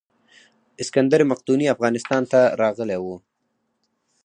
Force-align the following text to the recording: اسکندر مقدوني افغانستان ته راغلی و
اسکندر 0.81 1.21
مقدوني 1.31 1.65
افغانستان 1.75 2.21
ته 2.31 2.39
راغلی 2.61 2.97
و 3.03 3.05